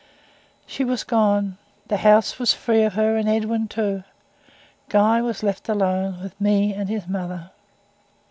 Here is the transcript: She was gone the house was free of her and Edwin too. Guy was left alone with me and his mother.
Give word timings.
She 0.65 0.83
was 0.83 1.03
gone 1.03 1.59
the 1.85 1.97
house 1.97 2.39
was 2.39 2.53
free 2.53 2.81
of 2.85 2.93
her 2.93 3.15
and 3.17 3.29
Edwin 3.29 3.67
too. 3.67 4.03
Guy 4.89 5.21
was 5.21 5.43
left 5.43 5.69
alone 5.69 6.23
with 6.23 6.41
me 6.41 6.73
and 6.73 6.89
his 6.89 7.07
mother. 7.07 7.51